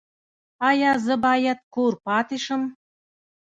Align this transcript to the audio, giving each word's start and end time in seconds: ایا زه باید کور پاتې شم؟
ایا 0.69 0.91
زه 1.05 1.15
باید 1.25 1.59
کور 1.73 1.93
پاتې 2.05 2.37
شم؟ 2.45 2.61